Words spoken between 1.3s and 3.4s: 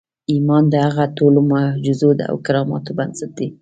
معجزو او کراماتو بنسټ